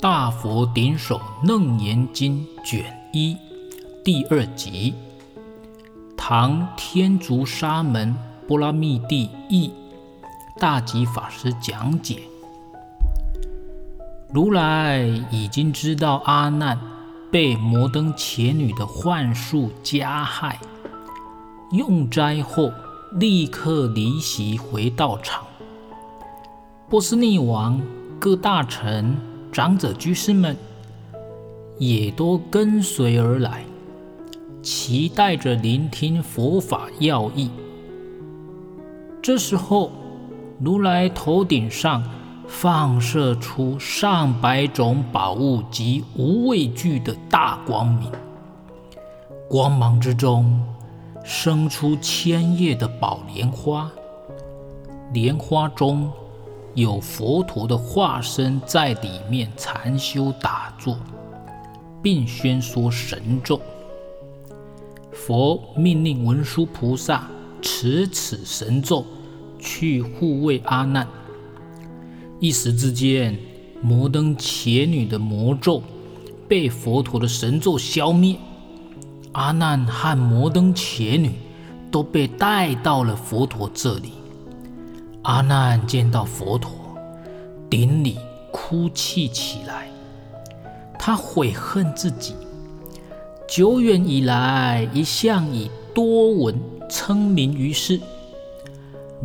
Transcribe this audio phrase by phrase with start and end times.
[0.00, 3.36] 大佛顶首楞严经卷一
[4.04, 4.94] 第二集，
[6.16, 8.14] 唐天竺沙门
[8.46, 9.72] 般剌密帝译，
[10.56, 12.20] 大吉法师讲解。
[14.32, 15.00] 如来
[15.32, 16.78] 已经知道阿难
[17.32, 20.60] 被摩登伽女的幻术加害，
[21.72, 22.72] 用斋后
[23.14, 25.44] 立刻离席回道场。
[26.88, 27.82] 波斯匿王
[28.20, 29.16] 各大臣。
[29.58, 30.56] 长者居士们
[31.80, 33.64] 也都跟随而来，
[34.62, 37.50] 期待着聆听佛法要义。
[39.20, 39.90] 这时候，
[40.60, 42.08] 如来头顶上
[42.46, 48.12] 放射出上百种宝物及无畏惧的大光明，
[49.50, 50.62] 光芒之中
[51.24, 53.90] 生出千叶的宝莲花，
[55.12, 56.08] 莲花中。
[56.78, 60.96] 有佛陀的化身在里面禅修打坐，
[62.00, 63.60] 并宣说神咒。
[65.12, 67.28] 佛命令文殊菩萨
[67.60, 69.04] 持此神咒
[69.58, 71.04] 去护卫阿难。
[72.38, 73.36] 一时之间，
[73.82, 75.82] 摩登伽女的魔咒
[76.46, 78.36] 被佛陀的神咒消灭，
[79.32, 81.32] 阿难和摩登伽女
[81.90, 84.12] 都被带到了佛陀这里。
[85.22, 86.70] 阿难见到佛陀，
[87.70, 88.18] 顶礼
[88.50, 89.88] 哭泣起来。
[90.98, 92.34] 他悔恨自己
[93.48, 96.54] 久远以来一向以多闻
[96.90, 97.98] 称名于世，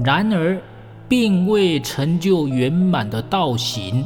[0.03, 0.61] 然而
[1.09, 4.05] 并未成就圆满的道行。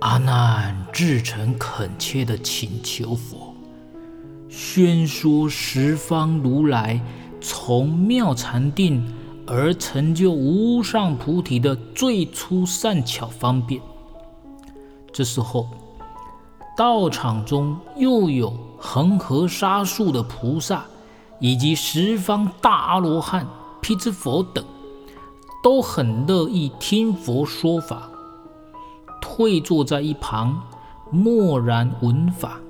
[0.00, 3.54] 阿难至诚恳切地请求佛，
[4.48, 7.00] 宣说十方如来
[7.40, 9.04] 从妙禅定。
[9.50, 13.80] 而成就无上菩提的最初善巧方便。
[15.10, 15.66] 这时候，
[16.76, 20.84] 道场中又有恒河沙数的菩萨，
[21.40, 23.46] 以及十方大阿罗汉、
[23.80, 24.62] 辟支佛等，
[25.62, 28.10] 都很乐意听佛说法，
[29.18, 30.62] 退坐在一旁，
[31.10, 32.60] 默然闻法，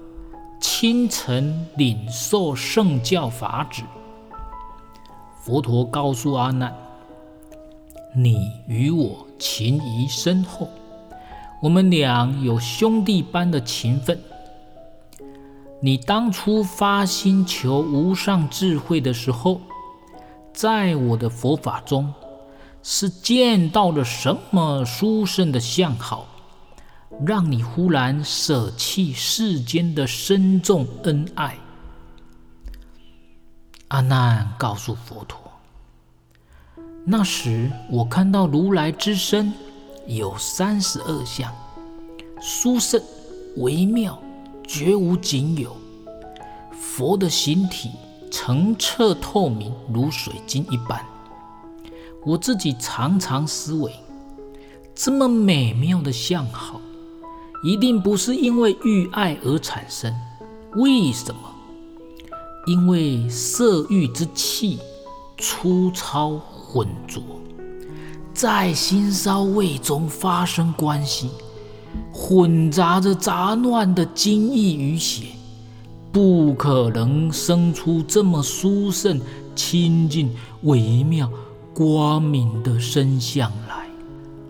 [0.60, 3.82] 虔诚领受圣教法旨。
[5.48, 6.76] 佛陀告诉阿难
[8.14, 10.68] ：“你与我情谊深厚，
[11.62, 14.20] 我们俩有兄弟般的情分。
[15.80, 19.62] 你当初发心求无上智慧的时候，
[20.52, 22.12] 在我的佛法中
[22.82, 26.26] 是见到了什么殊胜的相好，
[27.24, 31.56] 让你忽然舍弃世间的深重恩爱？”
[33.88, 35.40] 阿难告诉佛陀
[37.06, 39.50] ：“那时我看到如来之身
[40.06, 41.50] 有三十二相，
[42.38, 43.02] 殊胜
[43.56, 44.20] 微妙，
[44.66, 45.74] 绝无仅有。
[46.78, 47.92] 佛的形体
[48.30, 51.02] 澄澈透明，如水晶一般。
[52.26, 53.90] 我自己常常思维，
[54.94, 56.78] 这么美妙的相好，
[57.64, 60.14] 一定不是因为欲爱而产生。
[60.74, 61.40] 为什么？”
[62.68, 64.78] 因为色欲之气
[65.38, 67.22] 粗糙浑浊，
[68.34, 71.30] 在心烧味中发生关系，
[72.12, 75.28] 混杂着杂乱的精液与血，
[76.12, 79.18] 不可能生出这么殊胜、
[79.56, 80.30] 清净、
[80.64, 81.30] 微妙、
[81.72, 83.86] 光明的身相来，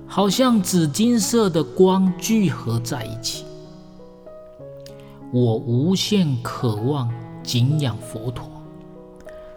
[0.08, 3.44] 好像紫金色的光聚合在一起。
[5.32, 7.08] 我无限渴望。
[7.48, 8.46] 敬仰佛陀，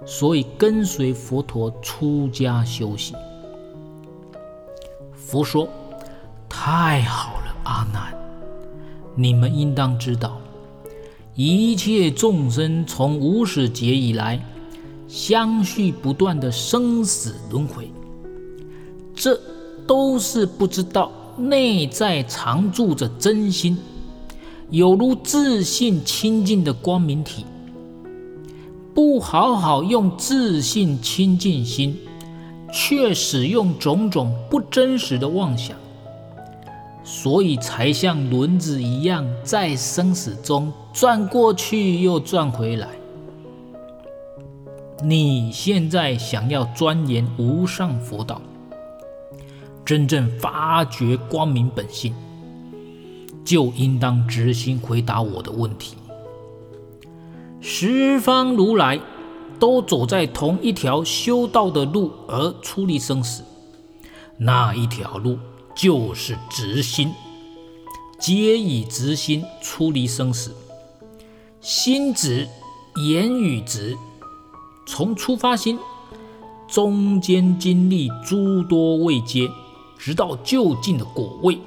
[0.05, 3.17] 所以跟随佛陀出家修行。
[5.13, 5.67] 佛说
[6.47, 8.13] ：“太好了，阿难，
[9.13, 10.37] 你们应当知道，
[11.35, 14.41] 一切众生从无始劫以来，
[15.09, 17.91] 相续不断的生死轮回，
[19.13, 19.37] 这
[19.85, 23.77] 都是不知道内在常住着真心，
[24.69, 27.45] 有如自信清净的光明体。”
[28.93, 31.97] 不好好用自信清净心，
[32.73, 35.77] 却使用种种不真实的妄想，
[37.03, 42.89] 所以才像轮子一样在生死中转过去又转回来。
[45.03, 48.41] 你现在想要钻研无上佛道，
[49.85, 52.13] 真正发觉光明本性，
[53.43, 55.95] 就应当直心回答我的问题。
[57.63, 58.99] 十方如来
[59.59, 63.43] 都走在同一条修道的路而出离生死，
[64.37, 65.37] 那一条路
[65.75, 67.13] 就是直心。
[68.19, 70.55] 皆以直心出离生死，
[71.59, 72.47] 心直，
[73.07, 73.95] 言语直，
[74.87, 75.77] 从出发心，
[76.67, 79.49] 中间经历诸多位阶，
[79.99, 81.59] 直到究竟的果位，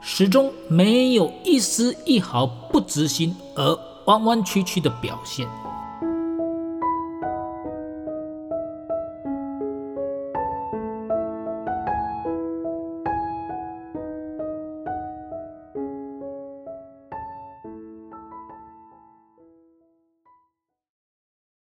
[0.00, 5.63] 始终没有一丝一毫不直心而弯弯曲曲的表现。